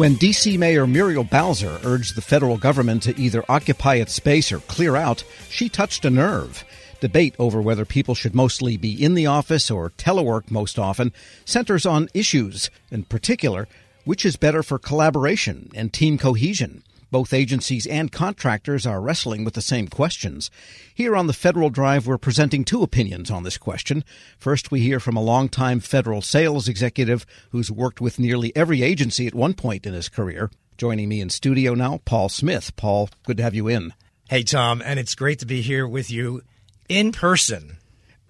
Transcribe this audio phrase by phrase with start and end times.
[0.00, 0.56] When D.C.
[0.56, 5.24] Mayor Muriel Bowser urged the federal government to either occupy its space or clear out,
[5.50, 6.64] she touched a nerve.
[7.00, 11.12] Debate over whether people should mostly be in the office or telework most often
[11.44, 13.68] centers on issues, in particular,
[14.06, 16.82] which is better for collaboration and team cohesion.
[17.10, 20.50] Both agencies and contractors are wrestling with the same questions.
[20.94, 24.04] Here on the Federal Drive, we're presenting two opinions on this question.
[24.38, 29.26] First, we hear from a longtime federal sales executive who's worked with nearly every agency
[29.26, 30.50] at one point in his career.
[30.78, 32.76] Joining me in studio now, Paul Smith.
[32.76, 33.92] Paul, good to have you in.
[34.28, 36.42] Hey, Tom, and it's great to be here with you
[36.88, 37.78] in person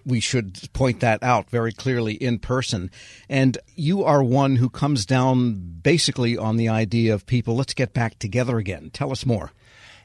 [0.05, 2.91] we should point that out very clearly in person.
[3.29, 7.93] And you are one who comes down basically on the idea of people, let's get
[7.93, 8.89] back together again.
[8.91, 9.51] Tell us more.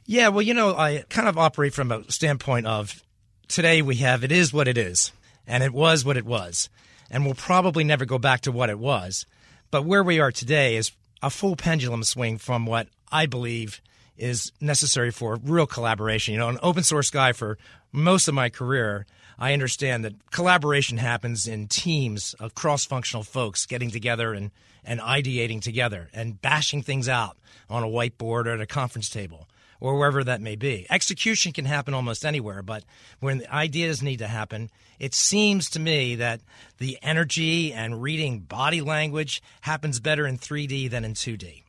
[0.04, 3.02] Yeah, well, you know, I kind of operate from a standpoint of
[3.48, 5.12] today we have it is what it is,
[5.46, 6.68] and it was what it was,
[7.10, 9.26] and we'll probably never go back to what it was.
[9.70, 10.92] But where we are today is
[11.22, 13.80] a full pendulum swing from what I believe
[14.16, 16.34] is necessary for real collaboration.
[16.34, 17.58] You know, an open source guy for
[17.92, 19.06] most of my career,
[19.38, 24.50] I understand that collaboration happens in teams of cross functional folks getting together and,
[24.84, 27.36] and ideating together and bashing things out
[27.68, 29.48] on a whiteboard or at a conference table
[29.80, 30.86] or wherever that may be.
[30.88, 32.84] Execution can happen almost anywhere, but
[33.20, 36.40] when the ideas need to happen, it seems to me that
[36.78, 41.62] the energy and reading body language happens better in 3D than in 2D.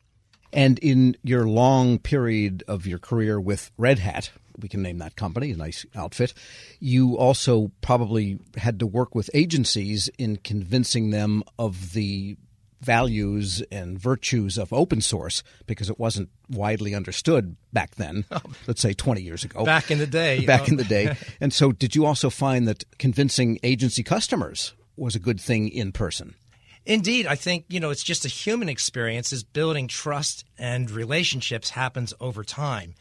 [0.52, 4.30] And in your long period of your career with Red Hat,
[4.60, 6.34] we can name that company, a nice outfit.
[6.80, 12.36] You also probably had to work with agencies in convincing them of the
[12.80, 18.40] values and virtues of open source because it wasn't widely understood back then, oh.
[18.66, 19.64] let's say 20 years ago.
[19.64, 20.40] Back in the day.
[20.46, 20.72] back know.
[20.72, 21.16] in the day.
[21.40, 25.92] and so, did you also find that convincing agency customers was a good thing in
[25.92, 26.34] person?
[26.88, 29.30] Indeed, I think you know it's just a human experience.
[29.30, 32.94] Is building trust and relationships happens over time.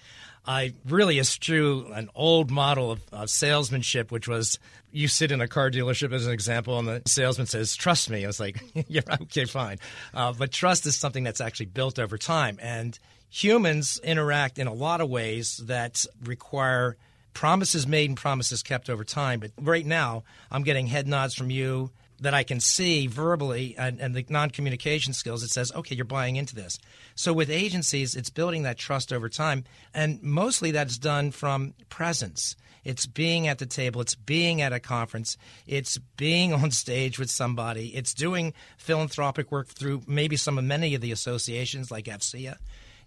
[0.46, 4.60] I really eschew an old model of, of, salesmanship, which was
[4.92, 8.26] you sit in a car dealership as an example, and the salesman says, "Trust me."
[8.26, 9.80] I was like, "Yeah, okay, fine."
[10.14, 13.00] Uh, but trust is something that's actually built over time, and
[13.30, 16.98] humans interact in a lot of ways that require
[17.34, 19.40] promises made and promises kept over time.
[19.40, 24.00] But right now, I'm getting head nods from you that I can see verbally and,
[24.00, 26.80] and the non communication skills, it says, okay, you're buying into this.
[27.16, 29.64] So with agencies, it's building that trust over time.
[29.94, 32.56] And mostly that's done from presence.
[32.84, 37.30] It's being at the table, it's being at a conference, it's being on stage with
[37.30, 42.56] somebody, it's doing philanthropic work through maybe some of many of the associations like AFCEA,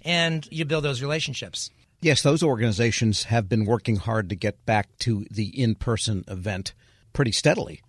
[0.03, 1.71] and you build those relationships.
[2.03, 6.75] Yes, those organizations have been working hard to get back to the in person event
[7.15, 7.81] pretty steadily.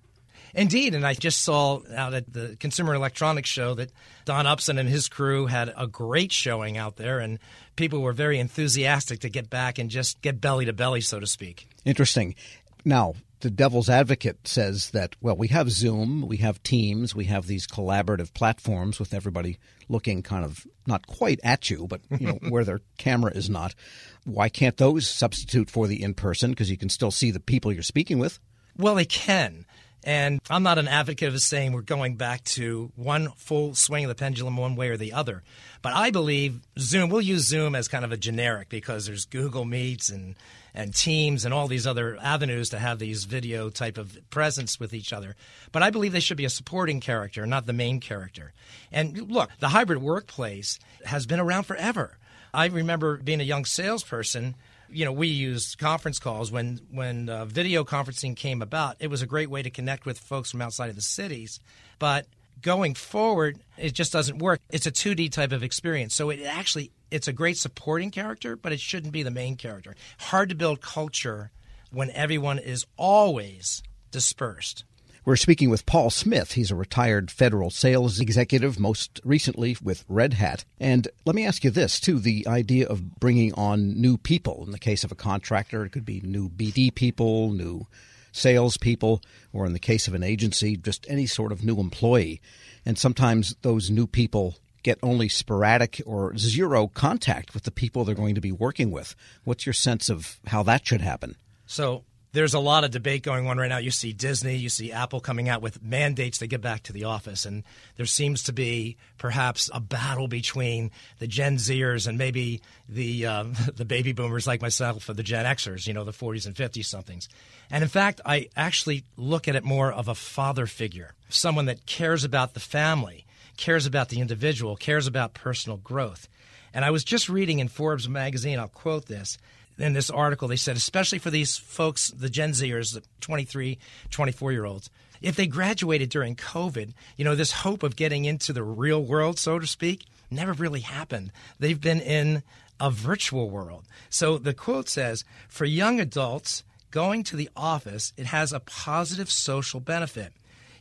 [0.54, 3.92] Indeed, and I just saw out at the Consumer Electronics Show that
[4.26, 7.40] Don Upson and his crew had a great showing out there, and
[7.76, 11.28] people were very enthusiastic to get back and just get belly to belly, so to
[11.28, 11.68] speak.
[11.86, 12.36] Interesting.
[12.84, 17.48] Now, the devil's advocate says that, well, we have Zoom, we have Teams, we have
[17.48, 19.58] these collaborative platforms with everybody
[19.90, 23.76] looking kind of not quite at you, but you know where their camera is not.
[24.24, 26.52] Why can't those substitute for the in person?
[26.52, 28.40] Because you can still see the people you're speaking with.
[28.78, 29.66] Well, they can.
[30.04, 34.10] And I'm not an advocate of saying we're going back to one full swing of
[34.10, 35.44] the pendulum one way or the other.
[35.82, 39.64] But I believe Zoom, we'll use Zoom as kind of a generic because there's Google
[39.66, 40.36] Meets and,
[40.74, 44.94] and Teams and all these other avenues to have these video type of presence with
[44.94, 45.36] each other.
[45.72, 48.54] But I believe they should be a supporting character, not the main character.
[48.92, 52.18] And look, the hybrid workplace has been around forever.
[52.54, 54.56] I remember being a young salesperson
[54.92, 58.98] you know, we used conference calls when when uh, video conferencing came about.
[59.00, 61.60] It was a great way to connect with folks from outside of the cities,
[62.00, 62.28] but
[62.62, 64.60] going forward, it just doesn't work.
[64.70, 66.16] It's a 2D type of experience.
[66.16, 69.96] So it actually it's a great supporting character, but it shouldn't be the main character.
[70.20, 71.52] Hard to build culture
[71.92, 74.86] when everyone is always dispersed.
[75.24, 76.54] We're speaking with Paul Smith.
[76.54, 80.66] He's a retired federal sales executive, most recently with Red Hat.
[80.80, 84.64] And let me ask you this, too the idea of bringing on new people.
[84.66, 87.86] In the case of a contractor, it could be new BD people, new
[88.32, 89.22] salespeople,
[89.54, 92.42] or in the case of an agency, just any sort of new employee.
[92.84, 98.16] And sometimes those new people get only sporadic or zero contact with the people they're
[98.16, 99.16] going to be working with.
[99.44, 101.36] What's your sense of how that should happen?
[101.68, 103.78] So there's a lot of debate going on right now.
[103.78, 107.04] You see Disney, you see Apple coming out with mandates to get back to the
[107.04, 107.64] office, and
[107.98, 113.46] there seems to be perhaps a battle between the Gen Zers and maybe the uh,
[113.76, 116.86] the baby boomers like myself or the Gen Xers, you know, the 40s and 50s
[116.86, 117.28] somethings.
[117.70, 121.86] And in fact, I actually look at it more of a father figure, someone that
[121.86, 123.26] cares about the family
[123.58, 126.28] cares about the individual, cares about personal growth.
[126.74, 129.38] And I was just reading in Forbes magazine, I'll quote this.
[129.78, 133.80] In this article, they said, especially for these folks, the Gen Zers, the 23,
[134.10, 134.90] 24 year olds,
[135.22, 139.38] if they graduated during COVID, you know, this hope of getting into the real world,
[139.38, 141.32] so to speak, never really happened.
[141.60, 142.44] They've been in
[142.80, 143.86] a virtual world.
[144.10, 149.30] So the quote says, for young adults, going to the office, it has a positive
[149.30, 150.34] social benefit.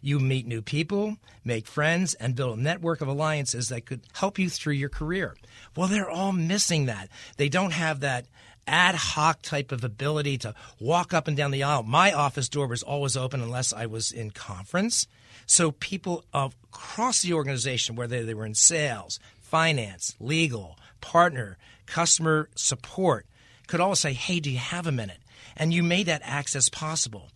[0.03, 4.39] You meet new people, make friends, and build a network of alliances that could help
[4.39, 5.37] you through your career.
[5.77, 7.11] Well, they're all missing that.
[7.37, 8.25] They don't have that
[8.67, 11.83] ad hoc type of ability to walk up and down the aisle.
[11.83, 15.07] My office door was always open unless I was in conference.
[15.47, 23.27] So people across the organization, whether they were in sales, finance, legal, partner, customer support,
[23.67, 25.19] could always say, Hey, do you have a minute?
[25.57, 27.31] And you made that access possible.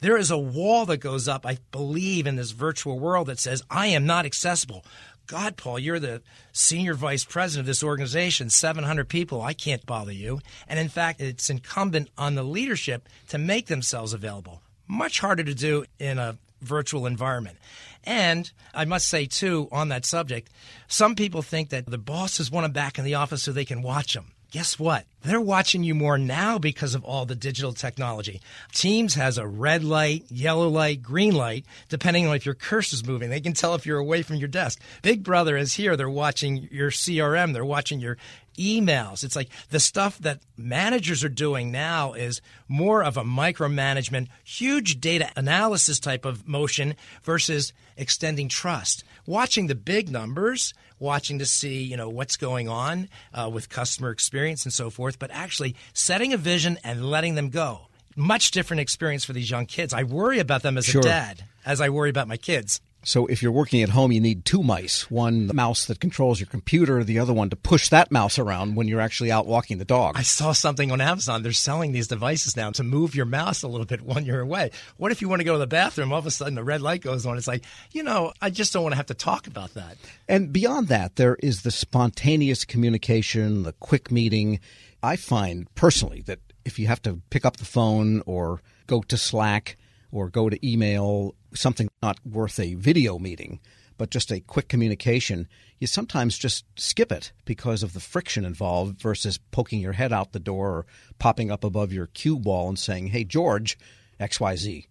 [0.00, 3.62] There is a wall that goes up, I believe, in this virtual world that says,
[3.70, 4.84] I am not accessible.
[5.26, 9.42] God, Paul, you're the senior vice president of this organization, 700 people.
[9.42, 10.40] I can't bother you.
[10.68, 14.62] And in fact, it's incumbent on the leadership to make themselves available.
[14.86, 17.58] Much harder to do in a virtual environment.
[18.04, 20.48] And I must say, too, on that subject,
[20.86, 23.82] some people think that the bosses want them back in the office so they can
[23.82, 25.04] watch them guess what?
[25.22, 28.40] They're watching you more now because of all the digital technology.
[28.72, 33.28] Teams has a red light, yellow light, green light, depending on if your cursor's moving.
[33.28, 34.80] They can tell if you're away from your desk.
[35.02, 35.96] Big Brother is here.
[35.96, 37.52] They're watching your CRM.
[37.52, 38.18] They're watching your
[38.56, 39.24] emails.
[39.24, 45.00] It's like the stuff that managers are doing now is more of a micromanagement, huge
[45.00, 49.04] data analysis type of motion versus extending trust.
[49.26, 54.10] Watching the big numbers, watching to see you know what's going on uh, with customer
[54.10, 57.88] experience and so forth, but actually setting a vision and letting them go.
[58.14, 59.92] Much different experience for these young kids.
[59.92, 61.00] I worry about them as sure.
[61.00, 62.80] a dad as I worry about my kids.
[63.06, 66.48] So if you're working at home, you need two mice one mouse that controls your
[66.48, 69.84] computer, the other one to push that mouse around when you're actually out walking the
[69.84, 70.16] dog.
[70.18, 71.44] I saw something on Amazon.
[71.44, 74.72] They're selling these devices now to move your mouse a little bit when you're away.
[74.96, 76.12] What if you want to go to the bathroom?
[76.12, 77.38] All of a sudden, the red light goes on.
[77.38, 79.96] It's like, you know, I just don't want to have to talk about that.
[80.28, 84.58] And beyond that, there is the spontaneous communication, the quick meeting.
[85.00, 89.16] I find personally that if you have to pick up the phone or go to
[89.16, 89.76] Slack,
[90.16, 93.60] or go to email something not worth a video meeting,
[93.98, 95.46] but just a quick communication,
[95.78, 100.32] you sometimes just skip it because of the friction involved versus poking your head out
[100.32, 100.86] the door or
[101.18, 103.78] popping up above your cue wall and saying, Hey, George,
[104.18, 104.86] XYZ.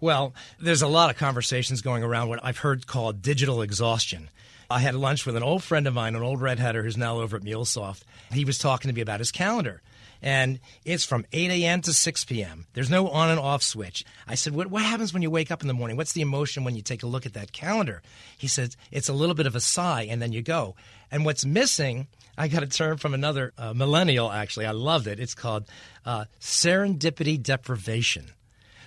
[0.00, 4.30] Well, there's a lot of conversations going around what I've heard called digital exhaustion.
[4.70, 7.20] I had lunch with an old friend of mine, an old Red Hatter who's now
[7.20, 8.02] over at MuleSoft.
[8.32, 9.82] He was talking to me about his calendar
[10.24, 11.82] and it's from 8 a.m.
[11.82, 12.66] to 6 p.m.
[12.72, 14.06] There's no on and off switch.
[14.26, 15.98] I said, what, what happens when you wake up in the morning?
[15.98, 18.00] What's the emotion when you take a look at that calendar?
[18.38, 20.76] He said, It's a little bit of a sigh, and then you go.
[21.10, 22.06] And what's missing,
[22.38, 24.64] I got a term from another uh, millennial, actually.
[24.64, 25.20] I loved it.
[25.20, 25.66] It's called
[26.06, 28.30] uh, serendipity deprivation.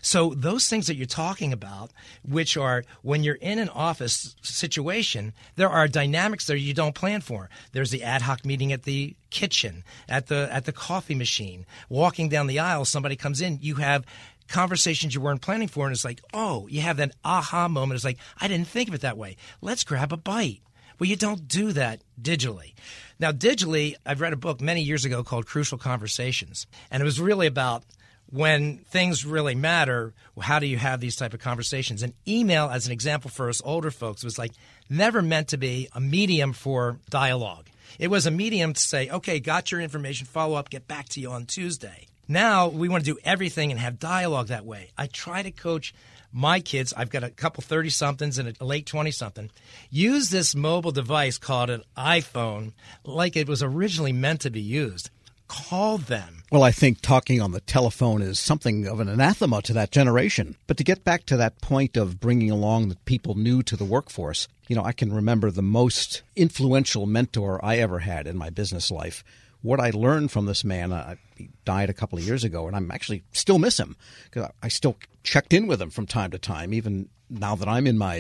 [0.08, 1.92] So those things that you're talking about,
[2.24, 7.20] which are when you're in an office situation, there are dynamics there you don't plan
[7.20, 7.50] for.
[7.74, 12.30] There's the ad hoc meeting at the kitchen, at the at the coffee machine, walking
[12.30, 14.06] down the aisle, somebody comes in, you have
[14.48, 17.98] conversations you weren't planning for and it's like, "Oh, you have that aha moment.
[17.98, 19.36] It's like, I didn't think of it that way.
[19.60, 20.62] Let's grab a bite."
[20.98, 22.76] Well, you don't do that digitally.
[23.20, 27.20] Now, digitally, I've read a book many years ago called Crucial Conversations, and it was
[27.20, 27.84] really about
[28.30, 32.04] when things really matter, how do you have these type of conversations?
[32.04, 34.52] And email, as an example for us older folks, was like
[34.90, 37.68] never meant to be a medium for dialogue.
[38.00, 41.22] It was a medium to say, okay, got your information, follow up, get back to
[41.22, 42.08] you on Tuesday.
[42.28, 44.92] Now we want to do everything and have dialogue that way.
[44.98, 45.94] I try to coach
[46.34, 49.50] my kids, I've got a couple 30 somethings and a late 20 something,
[49.90, 52.74] use this mobile device called an iPhone
[53.06, 55.10] like it was originally meant to be used
[55.48, 56.44] call them.
[56.52, 60.56] Well, I think talking on the telephone is something of an anathema to that generation.
[60.66, 63.86] But to get back to that point of bringing along the people new to the
[63.86, 68.50] workforce, you know, I can remember the most influential mentor I ever had in my
[68.50, 69.24] business life.
[69.62, 72.76] What I learned from this man, uh, he died a couple of years ago, and
[72.76, 73.96] I'm actually still miss him
[74.26, 77.88] because I still checked in with him from time to time, even now that I'm
[77.88, 78.16] in my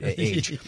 [0.02, 0.58] age,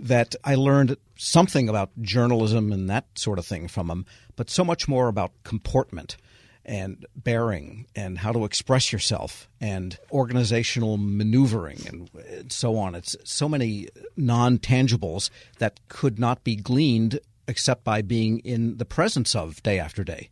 [0.00, 4.06] that I learned something about journalism and that sort of thing from him,
[4.36, 6.16] but so much more about comportment
[6.64, 12.94] and bearing and how to express yourself and organizational maneuvering and so on.
[12.94, 18.84] It's so many non tangibles that could not be gleaned except by being in the
[18.84, 20.30] presence of day after day.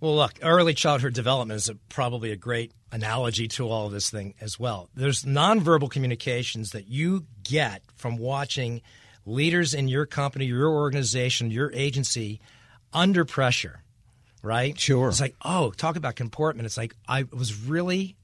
[0.00, 4.10] Well, look, early childhood development is a, probably a great analogy to all of this
[4.10, 4.90] thing as well.
[4.94, 8.82] There's nonverbal communications that you get from watching
[9.24, 12.40] leaders in your company, your organization, your agency
[12.92, 13.82] under pressure,
[14.42, 14.78] right?
[14.78, 15.08] Sure.
[15.08, 16.66] It's like, oh, talk about comportment.
[16.66, 18.16] It's like I was really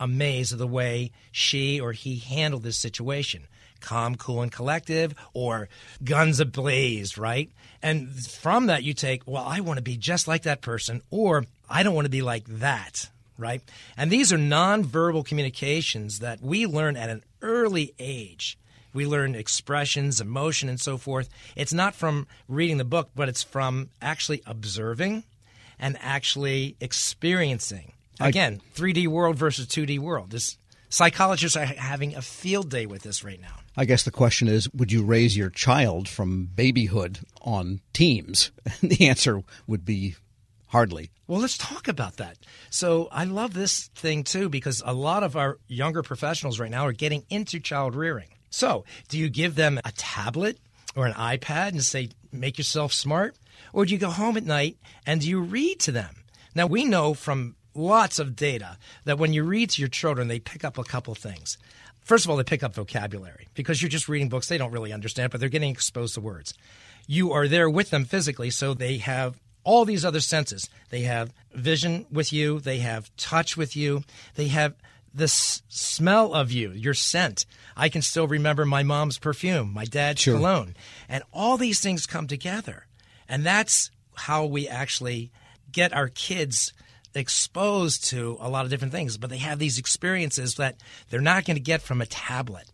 [0.00, 3.46] amazed at the way she or he handled this situation.
[3.80, 5.68] Calm, cool, and collective, or
[6.04, 7.50] guns ablaze, right?
[7.82, 11.46] And from that, you take, well, I want to be just like that person, or
[11.68, 13.08] I don't want to be like that,
[13.38, 13.62] right?
[13.96, 18.58] And these are nonverbal communications that we learn at an early age.
[18.92, 21.28] We learn expressions, emotion, and so forth.
[21.56, 25.24] It's not from reading the book, but it's from actually observing
[25.78, 27.92] and actually experiencing.
[28.18, 30.30] Again, 3D world versus 2D world.
[30.30, 30.58] This
[30.90, 33.54] psychologists are having a field day with this right now.
[33.76, 38.50] I guess the question is would you raise your child from babyhood on teams?
[38.82, 40.16] And the answer would be
[40.68, 41.10] hardly.
[41.26, 42.38] Well, let's talk about that.
[42.70, 46.86] So, I love this thing too because a lot of our younger professionals right now
[46.86, 48.28] are getting into child rearing.
[48.50, 50.58] So, do you give them a tablet
[50.96, 53.36] or an iPad and say, make yourself smart?
[53.72, 56.16] Or do you go home at night and do you read to them?
[56.54, 60.40] Now, we know from lots of data that when you read to your children, they
[60.40, 61.58] pick up a couple things.
[62.02, 64.92] First of all, they pick up vocabulary because you're just reading books they don't really
[64.92, 66.54] understand, but they're getting exposed to words.
[67.06, 70.68] You are there with them physically, so they have all these other senses.
[70.88, 74.02] They have vision with you, they have touch with you,
[74.34, 74.74] they have
[75.12, 77.44] the s- smell of you, your scent.
[77.76, 80.36] I can still remember my mom's perfume, my dad's Sure.
[80.36, 80.74] cologne.
[81.08, 82.86] And all these things come together.
[83.28, 85.30] And that's how we actually
[85.70, 86.72] get our kids
[87.14, 89.16] exposed to a lot of different things.
[89.16, 90.76] But they have these experiences that
[91.08, 92.70] they're not going to get from a tablet.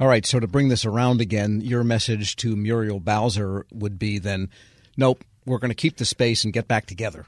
[0.00, 4.18] All right, so to bring this around again, your message to Muriel Bowser would be
[4.18, 4.48] then
[4.96, 7.26] nope, we're going to keep the space and get back together.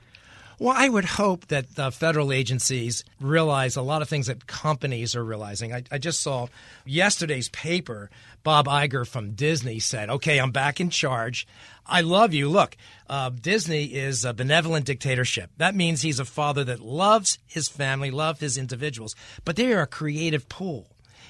[0.59, 5.17] Well, I would hope that the federal agencies realize a lot of things that companies
[5.17, 5.73] are realizing.
[5.73, 6.47] I, I just saw
[6.85, 8.11] yesterday's paper.
[8.43, 11.47] Bob Iger from Disney said, "Okay, I'm back in charge.
[11.87, 12.49] I love you.
[12.49, 12.77] Look,
[13.09, 15.51] uh, Disney is a benevolent dictatorship.
[15.57, 19.83] That means he's a father that loves his family, loves his individuals, but they are
[19.83, 20.89] a creative pool."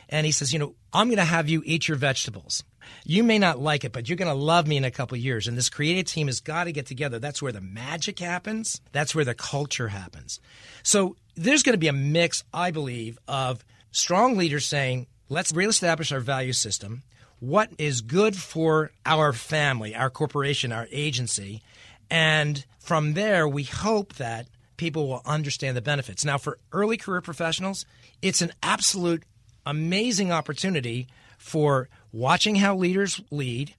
[0.08, 2.62] And he says, "You know, I'm going to have you eat your vegetables."
[3.04, 5.46] You may not like it, but you're going to love me in a couple years.
[5.46, 7.18] And this creative team has got to get together.
[7.18, 8.80] That's where the magic happens.
[8.92, 10.40] That's where the culture happens.
[10.82, 16.12] So there's going to be a mix, I believe, of strong leaders saying, let's reestablish
[16.12, 17.02] our value system.
[17.40, 21.62] What is good for our family, our corporation, our agency?
[22.10, 26.24] And from there, we hope that people will understand the benefits.
[26.24, 27.86] Now, for early career professionals,
[28.22, 29.24] it's an absolute
[29.66, 33.74] amazing opportunity for watching how leaders lead,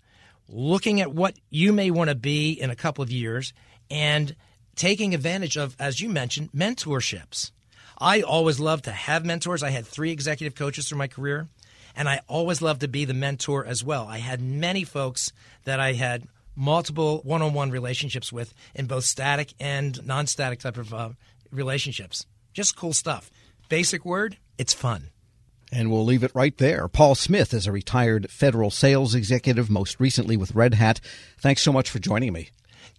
[0.47, 3.53] looking at what you may want to be in a couple of years,
[3.89, 4.35] and
[4.75, 7.51] taking advantage of, as you mentioned, mentorships.
[7.97, 9.63] I always loved to have mentors.
[9.63, 11.47] I had three executive coaches through my career,
[11.95, 14.07] and I always loved to be the mentor as well.
[14.07, 15.31] I had many folks
[15.63, 20.59] that I had multiple one on one relationships with in both static and non static
[20.59, 21.09] type of uh,
[21.51, 22.25] relationships.
[22.53, 23.31] Just cool stuff.
[23.69, 25.09] Basic word, it's fun.
[25.75, 26.87] And we'll leave it right there.
[26.87, 31.01] Paul Smith is a retired federal sales executive, most recently with Red Hat.
[31.37, 32.49] Thanks so much for joining me.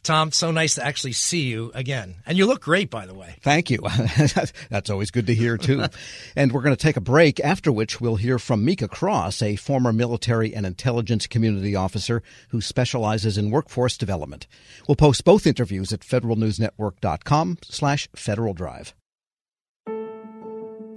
[0.02, 2.16] Tom, so nice to actually see you again.
[2.26, 3.37] And you look great, by the way.
[3.40, 3.78] Thank you.
[4.71, 5.87] That's always good to hear, too.
[6.37, 9.56] and we're going to take a break, after which we'll hear from Mika Cross, a
[9.56, 14.47] former military and intelligence community officer who specializes in workforce development.
[14.87, 18.95] We'll post both interviews at federalnewsnetwork.com slash Federal Drive.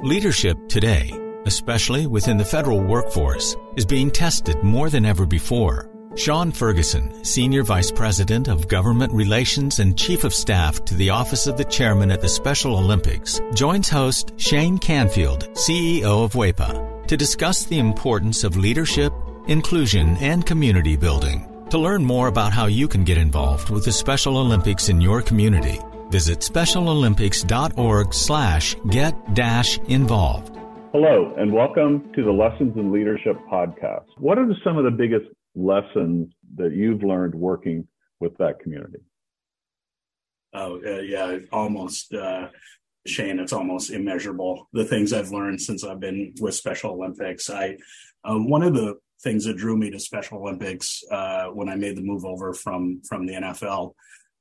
[0.01, 1.11] Leadership today,
[1.45, 5.89] especially within the federal workforce, is being tested more than ever before.
[6.15, 11.47] Sean Ferguson, Senior Vice President of Government Relations and Chief of Staff to the Office
[11.47, 17.15] of the Chairman at the Special Olympics, joins host Shane Canfield, CEO of WEPA, to
[17.15, 19.13] discuss the importance of leadership,
[19.47, 21.45] inclusion, and community building.
[21.69, 25.21] To learn more about how you can get involved with the Special Olympics in your
[25.21, 25.79] community,
[26.09, 30.58] visit specialolympics.org slash get dash involved.
[30.91, 34.07] Hello, and welcome to the Lessons in Leadership podcast.
[34.17, 37.87] What are some of the biggest lessons that you've learned working
[38.19, 38.97] with that community?
[40.51, 42.47] Oh, uh, yeah, almost, uh,
[43.05, 44.67] Shane, it's almost immeasurable.
[44.73, 47.51] The things I've learned since I've been with Special Olympics.
[47.51, 47.77] I,
[48.23, 51.97] um, one of the things that drew me to Special Olympics uh, when I made
[51.97, 53.93] the move over from from the NFL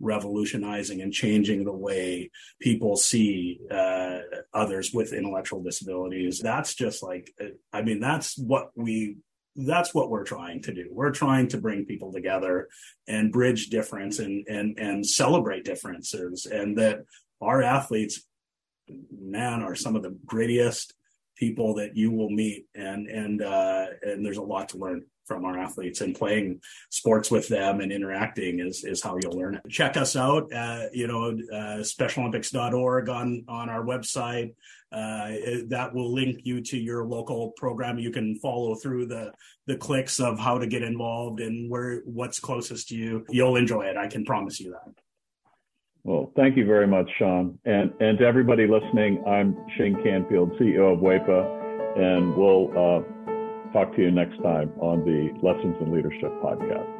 [0.00, 4.18] revolutionizing and changing the way people see uh,
[4.52, 6.40] others with intellectual disabilities.
[6.40, 7.32] That's just like,
[7.72, 9.16] I mean, that's what we
[9.56, 10.86] that's what we're trying to do.
[10.90, 12.68] We're trying to bring people together
[13.08, 17.00] and bridge difference and and and celebrate differences and that
[17.40, 18.22] our athletes
[19.20, 20.94] man are some of the greatest
[21.40, 25.44] people that you will meet and and uh, and there's a lot to learn from
[25.44, 29.62] our athletes and playing sports with them and interacting is, is how you'll learn it.
[29.70, 34.54] Check us out at, you know, uh, specialolympics.org on, on our website.
[34.90, 35.30] Uh,
[35.68, 37.96] that will link you to your local program.
[37.96, 39.30] You can follow through the,
[39.68, 43.24] the clicks of how to get involved and where, what's closest to you.
[43.28, 43.96] You'll enjoy it.
[43.96, 45.00] I can promise you that.
[46.02, 47.58] Well, thank you very much, Sean.
[47.64, 53.02] And, and to everybody listening, I'm Shane Canfield, CEO of WEPA, and we'll, uh,
[53.72, 56.99] talk to you next time on the Lessons in Leadership podcast.